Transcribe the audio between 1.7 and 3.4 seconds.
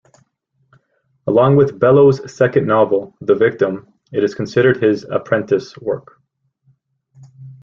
Bellow's second novel "The